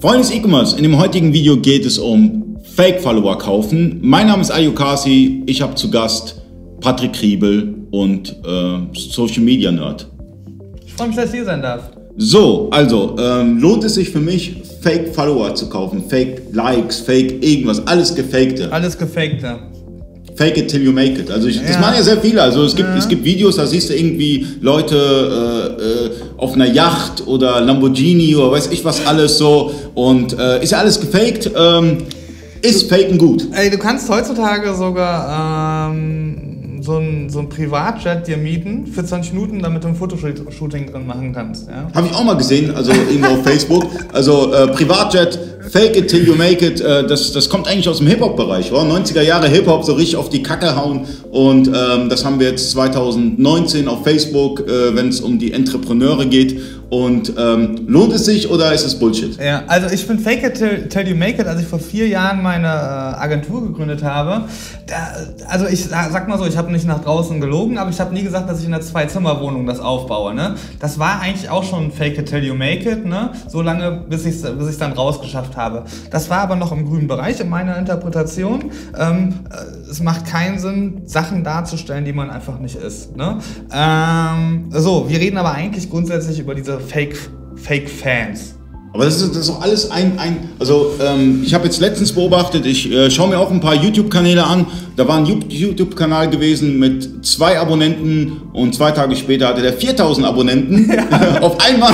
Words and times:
Freunde 0.00 0.20
des 0.20 0.30
E-Commerce, 0.30 0.76
in 0.76 0.84
dem 0.84 0.96
heutigen 0.96 1.32
Video 1.32 1.56
geht 1.56 1.84
es 1.84 1.98
um 1.98 2.56
Fake-Follower 2.76 3.36
kaufen. 3.36 3.98
Mein 4.00 4.28
Name 4.28 4.42
ist 4.42 4.52
Ayukasi, 4.52 5.42
ich 5.46 5.60
habe 5.60 5.74
zu 5.74 5.90
Gast 5.90 6.40
Patrick 6.80 7.14
Kriebel 7.14 7.74
und 7.90 8.30
äh, 8.46 8.78
Social 8.94 9.42
Media 9.42 9.72
Nerd. 9.72 10.06
Ich 10.86 10.92
freue 10.92 11.08
mich, 11.08 11.16
dass 11.16 11.30
ich 11.30 11.34
hier 11.34 11.44
sein 11.44 11.60
darf. 11.60 11.90
So, 12.16 12.68
also 12.70 13.16
ähm, 13.18 13.58
lohnt 13.58 13.82
es 13.82 13.94
sich 13.94 14.10
für 14.10 14.20
mich, 14.20 14.54
Fake-Follower 14.82 15.56
zu 15.56 15.68
kaufen? 15.68 16.04
Fake-Likes, 16.08 17.00
Fake 17.00 17.44
irgendwas, 17.44 17.84
alles 17.88 18.14
gefakte. 18.14 18.70
Alles 18.70 18.96
gefakte. 18.96 19.58
Fake 20.38 20.56
it 20.56 20.68
till 20.70 20.80
you 20.82 20.92
make 20.92 21.18
it. 21.20 21.30
Also 21.30 21.48
ich, 21.48 21.60
das 21.60 21.72
Ja. 21.74 21.80
machen 21.80 21.94
ja 21.96 22.02
sehr 22.02 22.18
viele. 22.18 22.40
Also 22.40 22.62
es 22.64 22.76
gibt, 22.76 22.88
es 22.96 23.08
gibt 23.08 23.24
Videos, 23.24 23.56
da 23.56 23.66
siehst 23.66 23.90
du 23.90 23.94
irgendwie 23.94 24.46
Leute 24.60 24.96
äh, 24.96 25.82
äh, 25.82 26.10
auf 26.36 26.54
einer 26.54 26.66
Yacht 26.72 27.26
oder 27.26 27.60
Lamborghini 27.60 28.36
oder 28.36 28.52
weiß 28.52 28.68
ich 28.70 28.84
was 28.84 29.04
alles 29.06 29.36
so. 29.36 29.72
Und 29.94 30.38
äh, 30.38 30.62
ist 30.62 30.70
ja 30.70 30.78
alles 30.78 31.00
gefaked. 31.00 31.50
Ähm, 31.56 31.98
ist 32.62 32.88
Faken 32.88 33.18
gut? 33.18 33.46
Ey, 33.52 33.70
du 33.70 33.78
kannst 33.78 34.08
heutzutage 34.08 34.74
sogar 34.74 35.90
ähm, 35.92 36.07
so, 37.38 37.40
ein, 37.40 37.40
so 37.40 37.40
ein 37.40 37.48
Privatjet 37.48 38.26
dir 38.26 38.36
mieten 38.36 38.86
für 38.86 39.04
20 39.04 39.32
Minuten, 39.32 39.62
damit 39.62 39.84
du 39.84 39.88
ein 39.88 39.94
Fotoshooting 39.94 40.90
drin 40.90 41.06
machen 41.06 41.32
kannst. 41.32 41.68
Ja? 41.68 41.90
Habe 41.94 42.06
ich 42.06 42.14
auch 42.14 42.24
mal 42.24 42.36
gesehen, 42.36 42.74
also 42.74 42.92
irgendwo 42.92 43.34
auf 43.34 43.44
Facebook. 43.44 43.86
Also 44.12 44.52
äh, 44.52 44.68
Privatjet, 44.68 45.38
Fake 45.70 45.96
it 45.96 46.08
till 46.08 46.26
you 46.26 46.34
make 46.34 46.64
it, 46.64 46.80
äh, 46.80 47.06
das, 47.06 47.32
das 47.32 47.48
kommt 47.48 47.68
eigentlich 47.68 47.88
aus 47.88 47.98
dem 47.98 48.06
Hip-Hop-Bereich. 48.06 48.72
Wow? 48.72 48.84
90er 48.84 49.20
Jahre 49.20 49.48
Hip-Hop, 49.48 49.84
so 49.84 49.94
richtig 49.94 50.16
auf 50.16 50.30
die 50.30 50.42
Kacke 50.42 50.76
hauen. 50.76 51.06
Und 51.30 51.68
ähm, 51.68 52.08
das 52.08 52.24
haben 52.24 52.40
wir 52.40 52.48
jetzt 52.48 52.70
2019 52.70 53.86
auf 53.86 54.02
Facebook, 54.02 54.60
äh, 54.60 54.94
wenn 54.94 55.08
es 55.08 55.20
um 55.20 55.38
die 55.38 55.52
Entrepreneure 55.52 56.24
geht. 56.26 56.58
Und 56.90 57.34
ähm, 57.36 57.86
lohnt 57.86 58.14
es 58.14 58.24
sich 58.24 58.50
oder 58.50 58.72
ist 58.72 58.86
es 58.86 58.98
Bullshit? 58.98 59.36
Ja, 59.38 59.62
also 59.66 59.92
ich 59.92 60.06
bin 60.08 60.18
Fake 60.18 60.42
It 60.42 60.54
Till, 60.54 60.88
till 60.88 61.06
You 61.06 61.16
Make 61.16 61.42
It, 61.42 61.46
als 61.46 61.60
ich 61.60 61.66
vor 61.66 61.78
vier 61.78 62.08
Jahren 62.08 62.42
meine 62.42 62.66
äh, 62.66 62.70
Agentur 62.70 63.62
gegründet 63.62 64.02
habe. 64.02 64.44
Da, 64.86 64.96
also 65.48 65.66
ich 65.66 65.84
sag 65.84 66.28
mal 66.28 66.38
so, 66.38 66.46
ich 66.46 66.56
habe 66.56 66.72
nicht 66.72 66.86
nach 66.86 67.04
draußen 67.04 67.40
gelogen, 67.42 67.76
aber 67.76 67.90
ich 67.90 68.00
habe 68.00 68.14
nie 68.14 68.22
gesagt, 68.22 68.48
dass 68.48 68.60
ich 68.60 68.66
in 68.66 68.72
einer 68.72 68.82
Zwei-Zimmer-Wohnung 68.82 69.66
das 69.66 69.80
aufbaue. 69.80 70.34
Ne? 70.34 70.54
Das 70.80 70.98
war 70.98 71.20
eigentlich 71.20 71.50
auch 71.50 71.62
schon 71.62 71.92
Fake 71.92 72.16
It 72.16 72.30
Till 72.30 72.42
You 72.42 72.54
Make 72.54 72.88
It, 72.90 73.04
ne? 73.04 73.32
so 73.48 73.60
lange, 73.60 74.04
bis 74.08 74.24
ich 74.24 74.36
es 74.36 74.42
bis 74.42 74.78
dann 74.78 74.92
rausgeschafft 74.92 75.58
habe. 75.58 75.84
Das 76.10 76.30
war 76.30 76.38
aber 76.38 76.56
noch 76.56 76.72
im 76.72 76.86
grünen 76.86 77.06
Bereich 77.06 77.38
in 77.40 77.50
meiner 77.50 77.76
Interpretation. 77.76 78.70
Ähm, 78.98 79.34
äh, 79.50 79.90
es 79.90 80.00
macht 80.00 80.24
keinen 80.24 80.58
Sinn, 80.58 81.02
Sachen 81.04 81.44
darzustellen, 81.44 82.06
die 82.06 82.14
man 82.14 82.30
einfach 82.30 82.58
nicht 82.58 82.76
ist. 82.76 83.14
Ne? 83.14 83.38
Ähm, 83.72 84.70
so, 84.70 85.06
wir 85.10 85.20
reden 85.20 85.36
aber 85.36 85.52
eigentlich 85.52 85.90
grundsätzlich 85.90 86.38
über 86.38 86.54
diese 86.54 86.77
Fake, 86.80 87.16
Fake 87.56 87.88
Fans. 87.88 88.54
Aber 88.94 89.04
das 89.04 89.20
ist, 89.20 89.30
das 89.30 89.42
ist 89.42 89.48
doch 89.50 89.60
alles 89.60 89.90
ein, 89.90 90.18
ein 90.18 90.48
also 90.58 90.94
ähm, 91.00 91.42
ich 91.44 91.52
habe 91.52 91.64
jetzt 91.66 91.78
letztens 91.80 92.12
beobachtet, 92.12 92.64
ich 92.64 92.90
äh, 92.90 93.10
schaue 93.10 93.28
mir 93.28 93.38
auch 93.38 93.50
ein 93.50 93.60
paar 93.60 93.74
YouTube-Kanäle 93.74 94.42
an, 94.42 94.66
da 94.96 95.06
war 95.06 95.18
ein 95.18 95.26
YouTube-Kanal 95.26 96.30
gewesen 96.30 96.78
mit 96.78 97.24
zwei 97.24 97.60
Abonnenten 97.60 98.40
und 98.54 98.74
zwei 98.74 98.90
Tage 98.92 99.14
später 99.14 99.48
hatte 99.48 99.60
der 99.60 99.74
4000 99.74 100.26
Abonnenten 100.26 100.90
auf 101.42 101.60
einmal 101.60 101.92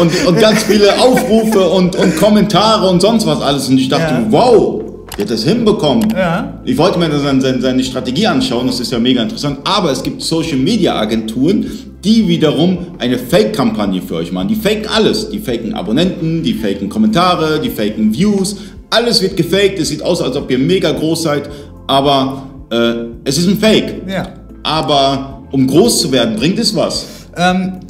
und, 0.00 0.26
und 0.26 0.40
ganz 0.40 0.64
viele 0.64 1.00
Aufrufe 1.00 1.68
und, 1.68 1.94
und 1.94 2.16
Kommentare 2.16 2.88
und 2.88 3.00
sonst 3.00 3.24
was 3.26 3.40
alles 3.40 3.68
und 3.68 3.78
ich 3.78 3.88
dachte, 3.88 4.14
Ja. 4.14 4.26
wow, 4.28 4.82
der 5.16 5.24
hat 5.24 5.30
das 5.30 5.44
hinbekommen. 5.44 6.08
Ja. 6.10 6.60
Ich 6.64 6.76
wollte 6.76 6.98
mir 6.98 7.10
seine, 7.18 7.40
seine, 7.40 7.60
seine 7.60 7.84
Strategie 7.84 8.26
anschauen, 8.26 8.66
das 8.66 8.80
ist 8.80 8.92
ja 8.92 8.98
mega 8.98 9.22
interessant. 9.22 9.60
Aber 9.64 9.90
es 9.90 10.02
gibt 10.02 10.20
Social-Media-Agenturen, 10.22 11.87
die 12.04 12.28
wiederum 12.28 12.78
eine 12.98 13.18
Fake-Kampagne 13.18 14.02
für 14.02 14.16
euch 14.16 14.32
machen. 14.32 14.48
Die 14.48 14.54
faken 14.54 14.86
alles. 14.86 15.30
Die 15.30 15.38
faken 15.38 15.74
Abonnenten, 15.74 16.42
die 16.42 16.54
faken 16.54 16.88
Kommentare, 16.88 17.60
die 17.60 17.70
faken 17.70 18.14
Views. 18.14 18.56
Alles 18.90 19.20
wird 19.20 19.36
gefaked. 19.36 19.78
Es 19.78 19.88
sieht 19.88 20.02
aus, 20.02 20.22
als 20.22 20.36
ob 20.36 20.50
ihr 20.50 20.58
mega 20.58 20.92
groß 20.92 21.22
seid. 21.22 21.50
Aber 21.86 22.48
äh, 22.70 23.06
es 23.24 23.38
ist 23.38 23.48
ein 23.48 23.58
Fake. 23.58 24.02
Ja. 24.08 24.34
Aber 24.62 25.42
um 25.50 25.66
groß 25.66 26.02
zu 26.02 26.12
werden, 26.12 26.36
bringt 26.36 26.58
es 26.58 26.74
was. 26.74 27.06
Ähm, 27.36 27.80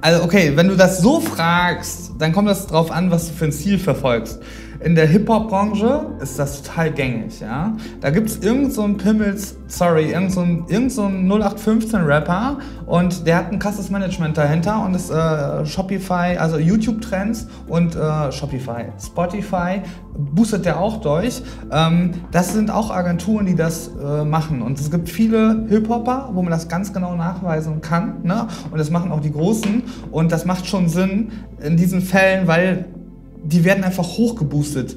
also 0.00 0.22
okay, 0.22 0.52
wenn 0.54 0.68
du 0.68 0.76
das 0.76 1.00
so 1.00 1.20
fragst, 1.20 2.12
dann 2.18 2.32
kommt 2.32 2.48
das 2.48 2.66
drauf 2.66 2.90
an, 2.90 3.10
was 3.10 3.28
du 3.28 3.34
für 3.34 3.46
ein 3.46 3.52
Ziel 3.52 3.78
verfolgst. 3.78 4.38
In 4.84 4.94
der 4.94 5.06
Hip-Hop-Branche 5.06 6.08
ist 6.20 6.38
das 6.38 6.62
total 6.62 6.92
gängig, 6.92 7.40
ja. 7.40 7.74
Da 8.02 8.10
gibt 8.10 8.28
es 8.28 8.36
irgend 8.42 8.74
so 8.74 8.86
Pimmels, 8.86 9.56
sorry, 9.66 10.12
irgend 10.12 10.30
so 10.30 10.42
irgend 10.42 10.92
so 10.92 11.04
einen 11.04 11.32
0815-Rapper 11.32 12.58
und 12.84 13.26
der 13.26 13.38
hat 13.38 13.50
ein 13.50 13.58
krasses 13.58 13.88
Management 13.88 14.36
dahinter 14.36 14.84
und 14.84 14.94
ist 14.94 15.08
äh, 15.08 15.64
Shopify, 15.64 16.36
also 16.36 16.58
YouTube-Trends 16.58 17.46
und 17.66 17.96
äh, 17.96 18.30
Shopify, 18.30 18.92
Spotify 19.02 19.80
boostet 20.16 20.66
der 20.66 20.78
auch 20.78 21.00
durch. 21.00 21.42
Ähm, 21.72 22.10
das 22.30 22.52
sind 22.52 22.70
auch 22.70 22.90
Agenturen, 22.90 23.46
die 23.46 23.56
das 23.56 23.88
äh, 23.88 24.24
machen. 24.24 24.60
Und 24.60 24.78
es 24.78 24.90
gibt 24.90 25.08
viele 25.08 25.64
Hip-Hopper, 25.68 26.28
wo 26.34 26.42
man 26.42 26.50
das 26.50 26.68
ganz 26.68 26.92
genau 26.92 27.16
nachweisen 27.16 27.80
kann. 27.80 28.22
Ne? 28.22 28.46
Und 28.70 28.78
das 28.78 28.90
machen 28.90 29.10
auch 29.12 29.20
die 29.20 29.32
Großen. 29.32 29.82
Und 30.10 30.30
das 30.30 30.44
macht 30.44 30.66
schon 30.66 30.88
Sinn 30.88 31.32
in 31.62 31.76
diesen 31.76 32.00
Fällen, 32.00 32.46
weil 32.46 32.84
die 33.44 33.64
werden 33.64 33.84
einfach 33.84 34.04
hochgeboostet. 34.04 34.96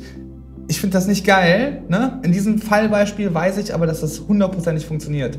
Ich 0.67 0.79
finde 0.81 0.95
das 0.95 1.07
nicht 1.07 1.25
geil. 1.25 1.83
Ne? 1.87 2.19
In 2.23 2.31
diesem 2.31 2.59
Fallbeispiel 2.59 3.33
weiß 3.33 3.57
ich 3.57 3.73
aber, 3.73 3.87
dass 3.87 4.01
das 4.01 4.21
hundertprozentig 4.27 4.85
funktioniert. 4.85 5.37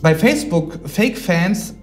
Bei 0.00 0.14
Facebook, 0.14 0.78
Fake-Fans, 0.84 1.74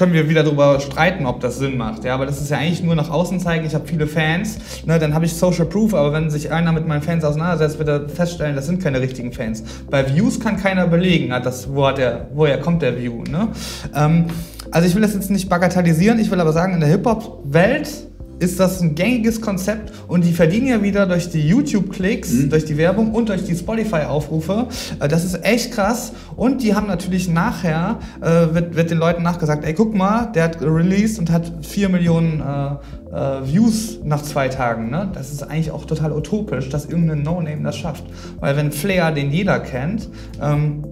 können 0.00 0.14
wir 0.14 0.30
wieder 0.30 0.42
darüber 0.42 0.80
streiten, 0.80 1.26
ob 1.26 1.40
das 1.40 1.58
Sinn 1.58 1.76
macht. 1.76 2.04
Ja, 2.04 2.14
aber 2.14 2.24
das 2.24 2.40
ist 2.40 2.50
ja 2.50 2.56
eigentlich 2.56 2.82
nur 2.82 2.94
nach 2.94 3.10
außen 3.10 3.38
zeigen, 3.38 3.66
ich 3.66 3.74
habe 3.74 3.86
viele 3.86 4.06
Fans, 4.06 4.56
ne, 4.86 4.98
dann 4.98 5.12
habe 5.12 5.26
ich 5.26 5.34
Social 5.34 5.66
Proof, 5.66 5.92
aber 5.92 6.14
wenn 6.14 6.30
sich 6.30 6.50
einer 6.50 6.72
mit 6.72 6.88
meinen 6.88 7.02
Fans 7.02 7.22
auseinandersetzt, 7.22 7.78
wird 7.78 7.88
er 7.88 8.08
feststellen, 8.08 8.56
das 8.56 8.64
sind 8.64 8.82
keine 8.82 9.02
richtigen 9.02 9.30
Fans. 9.30 9.62
Bei 9.90 10.08
Views 10.08 10.40
kann 10.40 10.56
keiner 10.56 10.86
belegen, 10.86 11.34
hat 11.34 11.44
das, 11.44 11.68
wo 11.70 11.86
hat 11.86 11.98
der, 11.98 12.28
woher 12.32 12.58
kommt 12.58 12.80
der 12.80 12.98
View. 12.98 13.24
Ne? 13.24 13.48
Ähm, 13.94 14.24
also 14.70 14.88
ich 14.88 14.94
will 14.94 15.02
das 15.02 15.12
jetzt 15.12 15.30
nicht 15.30 15.50
bagatellisieren, 15.50 16.18
ich 16.18 16.30
will 16.30 16.40
aber 16.40 16.54
sagen, 16.54 16.72
in 16.72 16.80
der 16.80 16.88
Hip-Hop-Welt 16.88 18.09
ist 18.40 18.58
das 18.58 18.80
ein 18.80 18.94
gängiges 18.94 19.40
Konzept 19.40 19.92
und 20.08 20.24
die 20.24 20.32
verdienen 20.32 20.66
ja 20.66 20.82
wieder 20.82 21.06
durch 21.06 21.28
die 21.30 21.46
YouTube-Klicks, 21.46 22.48
durch 22.48 22.64
die 22.64 22.76
Werbung 22.76 23.12
und 23.12 23.28
durch 23.28 23.44
die 23.44 23.54
Spotify-Aufrufe. 23.54 24.66
Äh, 24.98 25.08
Das 25.08 25.24
ist 25.24 25.44
echt 25.44 25.72
krass. 25.72 26.12
Und 26.36 26.62
die 26.62 26.74
haben 26.74 26.86
natürlich 26.86 27.28
nachher, 27.28 27.98
äh, 28.20 28.54
wird, 28.54 28.74
wird 28.74 28.90
den 28.90 28.98
Leuten 28.98 29.22
nachgesagt, 29.22 29.64
ey, 29.64 29.74
guck 29.74 29.94
mal, 29.94 30.32
der 30.34 30.44
hat 30.44 30.62
released 30.62 31.18
und 31.18 31.30
hat 31.30 31.52
4 31.62 31.88
Millionen 31.90 32.40
äh, 32.40 33.14
äh, 33.14 33.46
Views 33.46 33.98
nach 34.04 34.22
zwei 34.22 34.48
Tagen. 34.48 34.90
Ne? 34.90 35.10
Das 35.12 35.32
ist 35.32 35.42
eigentlich 35.42 35.70
auch 35.70 35.84
total 35.84 36.12
utopisch, 36.12 36.68
dass 36.70 36.86
irgendein 36.86 37.22
No-Name 37.22 37.62
das 37.62 37.76
schafft. 37.76 38.04
Weil 38.40 38.56
wenn 38.56 38.72
Flair, 38.72 39.12
den 39.12 39.30
jeder 39.30 39.60
kennt, 39.60 40.08
ähm, 40.40 40.84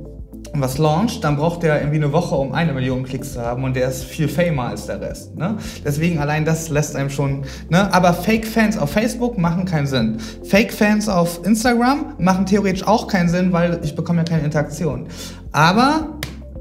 was 0.54 0.78
launcht, 0.78 1.24
dann 1.24 1.36
braucht 1.36 1.62
der 1.62 1.80
irgendwie 1.80 1.96
eine 1.96 2.12
Woche, 2.12 2.34
um 2.34 2.52
eine 2.52 2.72
Million 2.72 3.04
Klicks 3.04 3.34
zu 3.34 3.40
haben 3.40 3.64
und 3.64 3.76
der 3.76 3.88
ist 3.88 4.04
viel 4.04 4.28
famer 4.28 4.68
als 4.68 4.86
der 4.86 5.00
Rest. 5.00 5.36
Ne? 5.36 5.56
Deswegen 5.84 6.18
allein 6.18 6.44
das 6.44 6.68
lässt 6.68 6.96
einem 6.96 7.10
schon. 7.10 7.44
Ne? 7.68 7.92
Aber 7.92 8.14
Fake-Fans 8.14 8.78
auf 8.78 8.90
Facebook 8.90 9.38
machen 9.38 9.64
keinen 9.64 9.86
Sinn. 9.86 10.18
Fake-Fans 10.44 11.08
auf 11.08 11.44
Instagram 11.44 12.14
machen 12.18 12.46
theoretisch 12.46 12.86
auch 12.86 13.06
keinen 13.06 13.28
Sinn, 13.28 13.52
weil 13.52 13.80
ich 13.82 13.94
bekomme 13.94 14.20
ja 14.20 14.24
keine 14.24 14.44
Interaktion. 14.44 15.06
Aber 15.52 16.18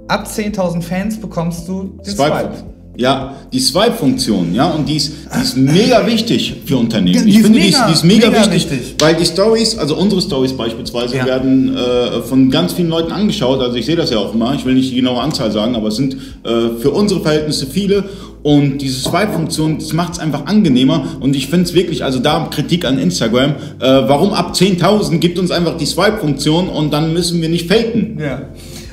ab 0.08 0.28
10.000 0.28 0.82
Fans 0.82 1.20
bekommst 1.20 1.68
du 1.68 1.98
den 2.06 2.16
Swipe. 2.16 2.52
Swipe. 2.52 2.77
Ja, 2.98 3.36
die 3.54 3.60
Swipe-Funktion, 3.60 4.56
ja, 4.56 4.70
und 4.72 4.90
die 4.90 4.96
ist, 4.98 5.14
die 5.36 5.42
ist 5.42 5.56
mega 5.56 6.06
wichtig 6.08 6.56
für 6.66 6.78
Unternehmen. 6.78 7.24
Die 7.26 7.30
ich 7.30 7.36
ist 7.38 7.44
finde, 7.44 7.60
die, 7.60 7.66
mega, 7.66 7.78
ist, 7.78 7.88
die 7.88 7.94
ist 7.94 8.04
mega, 8.04 8.30
mega 8.32 8.40
wichtig, 8.52 8.72
wichtig. 8.72 8.96
weil 9.00 9.16
die 9.16 9.26
Stories, 9.26 9.78
also 9.78 9.96
unsere 9.98 10.20
Stories 10.22 10.54
beispielsweise, 10.54 11.16
Ja. 11.18 11.26
werden 11.28 11.76
äh, 11.78 12.22
von 12.24 12.50
ganz 12.50 12.74
vielen 12.74 12.90
Leuten 12.90 13.12
angeschaut. 13.12 13.60
Also 13.62 13.76
ich 13.76 13.86
sehe 13.86 13.96
das 13.96 14.10
ja 14.10 14.18
auch 14.18 14.34
immer. 14.34 14.56
Ich 14.56 14.66
will 14.66 14.74
nicht 14.74 14.92
die 14.92 14.96
genaue 14.96 15.22
Anzahl 15.22 15.52
sagen, 15.52 15.76
aber 15.76 15.90
es 15.90 15.96
sind 15.96 16.16
äh, 16.16 16.80
für 16.82 16.90
unsere 16.90 17.22
Verhältnisse 17.22 17.68
viele. 17.68 18.04
Und 18.44 18.80
diese 18.80 19.00
Swipe-Funktion, 19.02 19.78
das 19.80 19.94
macht 19.94 20.14
es 20.14 20.20
einfach 20.20 20.46
angenehmer. 20.46 21.06
Und 21.20 21.36
ich 21.36 21.48
finde 21.48 21.66
es 21.66 21.74
wirklich, 21.76 22.04
also 22.04 22.18
da 22.20 22.48
Kritik 22.50 22.84
an 22.86 22.98
Instagram, 22.98 23.52
äh, 23.52 23.56
warum 23.80 24.32
ab 24.34 24.54
10.000 24.56 25.20
gibt 25.20 25.38
uns 25.38 25.52
einfach 25.52 25.78
die 25.78 25.86
Swipe-Funktion 25.86 26.68
und 26.70 26.92
dann 26.94 27.14
müssen 27.14 27.42
wir 27.42 27.50
nicht 27.50 27.68
faken. 27.72 28.18
Ja. 28.20 28.42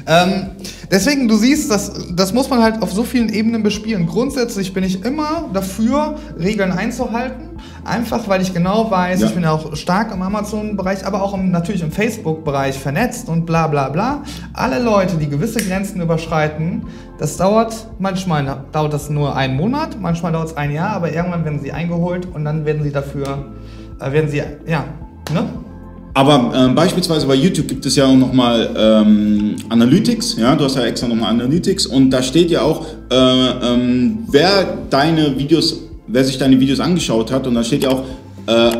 Ähm, 0.07 0.47
deswegen, 0.95 1.27
du 1.29 1.37
siehst, 1.37 1.71
das, 1.71 1.93
das 2.15 2.33
muss 2.33 2.49
man 2.49 2.63
halt 2.63 2.81
auf 2.81 2.93
so 2.93 3.03
vielen 3.03 3.29
Ebenen 3.29 3.63
bespielen. 3.63 4.07
Grundsätzlich 4.07 4.73
bin 4.73 4.85
ich 4.85 5.05
immer 5.05 5.51
dafür, 5.53 6.15
Regeln 6.39 6.73
einzuhalten. 6.73 7.51
Einfach, 7.85 8.29
weil 8.29 8.41
ich 8.41 8.55
genau 8.55 8.91
weiß, 8.91 9.21
Ja. 9.21 9.27
ich 9.27 9.35
bin 9.35 9.43
ja 9.43 9.53
auch 9.53 9.75
stark 9.77 10.13
im 10.13 10.23
Amazon-Bereich, 10.23 11.05
aber 11.05 11.23
auch 11.23 11.35
im, 11.35 11.51
natürlich 11.51 11.83
im 11.83 11.91
Facebook-Bereich 11.93 12.79
vernetzt 12.79 13.29
und 13.29 13.45
bla 13.45 13.67
bla 13.67 13.89
bla. 13.89 14.23
Alle 14.53 14.79
Leute, 14.79 15.17
die 15.17 15.29
gewisse 15.29 15.59
Grenzen 15.59 16.01
überschreiten, 16.01 16.85
das 17.19 17.37
dauert, 17.37 17.89
manchmal 17.99 18.65
dauert 18.73 18.93
das 18.93 19.11
nur 19.11 19.37
einen 19.37 19.57
Monat, 19.57 20.01
manchmal 20.01 20.33
dauert 20.33 20.49
es 20.49 20.57
ein 20.57 20.71
Jahr, 20.71 20.91
aber 20.91 21.13
irgendwann 21.13 21.45
werden 21.45 21.61
sie 21.61 21.73
eingeholt 21.73 22.27
und 22.33 22.45
dann 22.45 22.65
werden 22.65 22.83
sie 22.83 22.93
dafür, 22.93 23.47
äh, 24.01 24.13
werden 24.13 24.31
sie, 24.31 24.43
ja, 24.67 24.85
ne? 25.33 25.45
Aber 26.17 26.53
ähm, 26.55 26.75
beispielsweise 26.75 27.27
bei 27.27 27.35
YouTube 27.35 27.67
gibt 27.67 27.85
es 27.87 27.97
ja 27.97 28.07
auch 28.07 28.15
nochmal 28.15 28.71
ähm, 28.77 29.57
Analytics, 29.69 30.37
ja, 30.39 30.55
du 30.55 30.65
hast 30.65 30.77
ja 30.77 30.85
extra 30.85 31.09
nochmal 31.09 31.31
Analytics 31.31 31.87
und 31.87 32.11
da 32.11 32.23
steht 32.23 32.51
ja 32.51 32.63
auch, 32.63 32.87
äh, 33.11 33.17
ähm, 33.17 34.19
wer 34.31 34.79
deine 34.89 35.37
Videos 35.37 35.85
wer 36.07 36.25
sich 36.25 36.39
deine 36.39 36.59
Videos 36.59 36.81
angeschaut 36.81 37.33
hat, 37.33 37.47
und 37.47 37.55
da 37.55 37.65
steht 37.65 37.85
ja 37.85 37.91
auch 37.91 38.05
äh, 38.47 38.71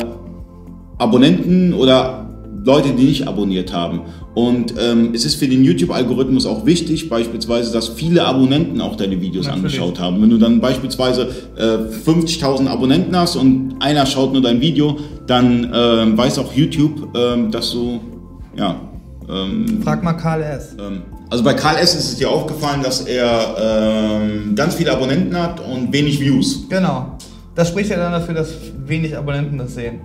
Abonnenten 0.99 1.75
oder 1.75 2.24
Leute, 2.65 2.93
die 2.93 3.05
nicht 3.05 3.29
abonniert 3.29 3.73
haben. 3.73 4.01
Und 4.35 4.75
ähm, 4.81 5.13
es 5.15 5.25
ist 5.25 5.37
für 5.37 5.47
den 5.47 5.63
YouTube-Algorithmus 5.63 6.47
auch 6.47 6.65
wichtig, 6.65 7.09
beispielsweise, 7.09 7.73
dass 7.73 7.89
viele 7.89 8.25
Abonnenten 8.25 8.81
auch 8.81 8.97
deine 8.97 9.21
Videos 9.21 9.47
Natürlich. 9.47 9.81
angeschaut 9.81 10.01
haben. 10.01 10.21
Wenn 10.23 10.31
du 10.31 10.39
dann 10.39 10.61
beispielsweise 10.61 11.29
äh, 11.57 12.11
50.000 12.11 12.67
Abonnenten 12.67 13.15
hast 13.17 13.37
und 13.37 13.77
einer 13.81 14.07
schaut 14.07 14.33
nur 14.33 14.43
dein 14.43 14.61
Video, 14.61 14.99
dann 15.27 15.71
ähm, 15.73 16.17
weiß 16.17 16.39
auch 16.39 16.53
YouTube, 16.55 17.15
ähm, 17.15 17.51
dass 17.51 17.71
du, 17.71 18.01
ja, 18.57 18.81
ähm, 19.29 19.81
Frag 19.83 20.03
mal 20.03 20.15
Karl 20.15 20.43
S. 20.43 20.75
ähm, 20.79 21.03
also 21.31 21.45
bei 21.45 21.55
Karl 21.55 21.77
S. 21.77 21.95
ist 21.95 22.13
es 22.13 22.17
dir 22.17 22.31
aufgefallen, 22.31 22.83
dass 22.83 23.03
er 23.03 23.57
ähm, 24.23 24.55
ganz 24.55 24.75
viele 24.75 24.93
Abonnenten 24.93 25.37
hat 25.37 25.61
und 25.61 25.93
wenig 25.93 26.21
Views. 26.21 26.67
Genau. 26.69 27.17
Das 27.55 27.69
spricht 27.69 27.91
ja 27.91 27.97
dann 27.97 28.13
dafür, 28.13 28.35
dass 28.35 28.55
wenig 28.87 29.17
Abonnenten 29.17 29.59
das 29.59 29.75
sehen. 29.75 30.01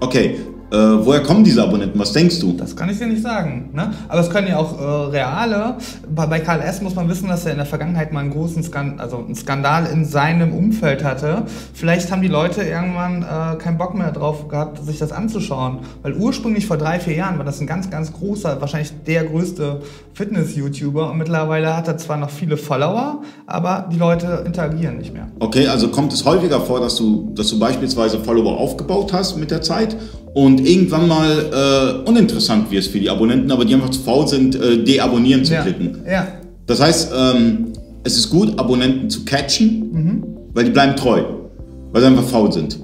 Okay, 0.00 0.38
äh, 0.70 0.76
woher 0.76 1.22
kommen 1.22 1.42
diese 1.42 1.62
Abonnenten? 1.62 1.98
Was 1.98 2.12
denkst 2.12 2.38
du? 2.38 2.52
Das 2.52 2.76
kann 2.76 2.88
ich 2.88 2.98
dir 2.98 3.06
nicht 3.06 3.22
sagen. 3.22 3.70
Ne? 3.72 3.92
Aber 4.08 4.20
es 4.20 4.30
können 4.30 4.48
ja 4.48 4.58
auch 4.58 4.80
äh, 4.80 4.84
reale. 5.10 5.76
Bei, 6.14 6.26
bei 6.26 6.40
Karl 6.40 6.60
S. 6.60 6.80
muss 6.80 6.94
man 6.94 7.08
wissen, 7.08 7.28
dass 7.28 7.44
er 7.44 7.52
in 7.52 7.58
der 7.58 7.66
Vergangenheit 7.66 8.12
mal 8.12 8.20
einen 8.20 8.30
großen 8.30 8.62
Skandal, 8.62 9.00
also 9.00 9.18
einen 9.18 9.34
Skandal 9.34 9.86
in 9.86 10.04
seinem 10.04 10.52
Umfeld 10.52 11.02
hatte. 11.02 11.42
Vielleicht 11.74 12.12
haben 12.12 12.22
die 12.22 12.28
Leute 12.28 12.62
irgendwann 12.62 13.22
äh, 13.22 13.56
keinen 13.56 13.78
Bock 13.78 13.94
mehr 13.94 14.12
drauf 14.12 14.48
gehabt, 14.48 14.84
sich 14.84 14.98
das 14.98 15.12
anzuschauen. 15.12 15.78
Weil 16.02 16.14
ursprünglich 16.14 16.66
vor 16.66 16.76
drei, 16.76 17.00
vier 17.00 17.14
Jahren 17.14 17.38
war 17.38 17.44
das 17.44 17.60
ein 17.60 17.66
ganz, 17.66 17.90
ganz 17.90 18.12
großer, 18.12 18.60
wahrscheinlich 18.60 18.92
der 19.06 19.24
größte 19.24 19.80
Fitness-YouTuber. 20.14 21.10
Und 21.10 21.18
mittlerweile 21.18 21.76
hat 21.76 21.88
er 21.88 21.98
zwar 21.98 22.16
noch 22.16 22.30
viele 22.30 22.56
Follower, 22.56 23.22
aber 23.46 23.88
die 23.92 23.98
Leute 23.98 24.44
interagieren 24.46 24.98
nicht 24.98 25.12
mehr. 25.12 25.26
Okay, 25.40 25.66
also 25.66 25.88
kommt 25.88 26.12
es 26.12 26.24
häufiger 26.24 26.60
vor, 26.60 26.80
dass 26.80 26.96
du, 26.96 27.32
dass 27.34 27.48
du 27.48 27.58
beispielsweise 27.58 28.20
Follower 28.20 28.56
aufgebaut 28.56 29.12
hast 29.12 29.36
mit 29.36 29.50
der 29.50 29.62
Zeit 29.62 29.96
und 30.34 30.66
irgendwann 30.66 31.08
mal 31.08 32.02
äh, 32.04 32.08
uninteressant 32.08 32.70
wirst 32.70 32.90
für 32.90 33.00
die 33.00 33.10
Abonnenten, 33.10 33.50
aber 33.50 33.64
die 33.64 33.74
einfach 33.74 33.90
zu 33.90 34.00
faul 34.00 34.26
sind, 34.28 34.54
äh, 34.54 34.82
deabonnieren 34.84 35.44
zu 35.44 35.54
Ja. 35.54 35.62
klicken. 35.62 35.98
ja. 36.08 36.28
Das 36.66 36.80
heißt, 36.80 37.12
ähm, 37.16 37.72
es 38.04 38.16
ist 38.16 38.30
gut, 38.30 38.58
Abonnenten 38.58 39.10
zu 39.10 39.24
catchen, 39.24 40.22
weil 40.54 40.64
die 40.64 40.70
bleiben 40.70 40.94
treu, 40.96 41.22
weil 41.92 42.00
sie 42.00 42.06
einfach 42.08 42.24
faul 42.24 42.52
sind. 42.52 42.78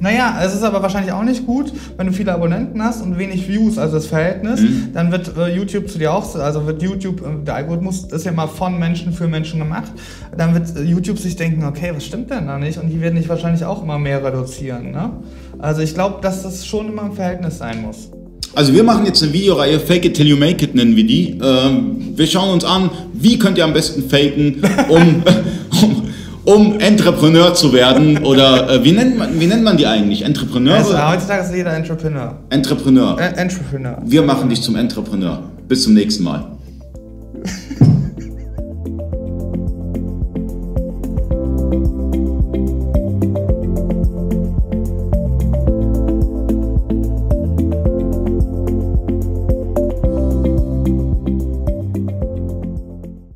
Naja, 0.00 0.40
es 0.44 0.54
ist 0.54 0.62
aber 0.62 0.80
wahrscheinlich 0.80 1.12
auch 1.12 1.24
nicht 1.24 1.44
gut, 1.44 1.72
wenn 1.96 2.06
du 2.06 2.12
viele 2.12 2.32
Abonnenten 2.32 2.82
hast 2.82 3.02
und 3.02 3.18
wenig 3.18 3.48
Views, 3.48 3.78
also 3.78 3.96
das 3.96 4.06
Verhältnis, 4.06 4.60
dann 4.94 5.10
wird 5.10 5.36
äh, 5.36 5.48
YouTube 5.48 5.88
zu 5.88 5.98
dir 5.98 6.12
auch, 6.12 6.36
also 6.36 6.66
wird 6.66 6.82
YouTube, 6.82 7.20
äh, 7.20 7.44
der 7.44 7.56
Algorithmus 7.56 8.04
ist 8.04 8.24
ja 8.24 8.30
mal 8.30 8.46
von 8.46 8.78
Menschen 8.78 9.12
für 9.12 9.26
Menschen 9.26 9.58
gemacht, 9.58 9.90
dann 10.36 10.54
wird 10.54 10.76
äh, 10.76 10.82
YouTube 10.82 11.18
sich 11.18 11.34
denken, 11.34 11.64
okay, 11.64 11.90
was 11.94 12.04
stimmt 12.04 12.30
denn 12.30 12.46
da 12.46 12.58
nicht? 12.58 12.78
Und 12.78 12.90
die 12.90 13.00
werden 13.00 13.16
dich 13.16 13.28
wahrscheinlich 13.28 13.64
auch 13.64 13.82
immer 13.82 13.98
mehr 13.98 14.24
reduzieren. 14.24 14.92
Ne? 14.92 15.10
Also 15.58 15.82
ich 15.82 15.94
glaube, 15.94 16.20
dass 16.22 16.44
das 16.44 16.64
schon 16.64 16.88
immer 16.88 17.02
im 17.02 17.12
Verhältnis 17.12 17.58
sein 17.58 17.82
muss. 17.82 18.10
Also 18.54 18.72
wir 18.72 18.82
machen 18.82 19.04
jetzt 19.04 19.22
eine 19.22 19.32
Videoreihe 19.32 19.78
Fake 19.78 20.04
it 20.04 20.14
till 20.14 20.26
you 20.26 20.36
make 20.36 20.64
it 20.64 20.74
nennen 20.74 20.96
wir 20.96 21.06
die. 21.06 21.38
Ähm, 21.42 22.14
wir 22.16 22.26
schauen 22.26 22.50
uns 22.50 22.64
an, 22.64 22.90
wie 23.12 23.38
könnt 23.38 23.58
ihr 23.58 23.64
am 23.64 23.72
besten 23.72 24.08
faken, 24.08 24.62
um, 24.88 25.22
um, 26.48 26.80
Entrepreneur 26.80 27.52
zu 27.52 27.72
werden 27.74 28.24
oder 28.24 28.70
äh, 28.70 28.84
wie, 28.84 28.92
nennt 28.92 29.18
man, 29.18 29.38
wie 29.38 29.46
nennt 29.46 29.62
man 29.62 29.76
die 29.76 29.86
eigentlich? 29.86 30.22
Entrepreneur? 30.22 30.76
Also, 30.76 30.98
heutzutage 30.98 31.42
ist 31.42 31.54
jeder 31.54 31.74
Entrepreneur. 31.74 32.36
Entrepreneur. 32.48 33.20
Äh, 33.20 33.38
Entrepreneur. 33.38 33.98
Wir 34.04 34.22
machen 34.22 34.48
dich 34.48 34.62
zum 34.62 34.74
Entrepreneur. 34.76 35.42
Bis 35.68 35.82
zum 35.82 35.92
nächsten 35.92 36.24
Mal. 36.24 36.46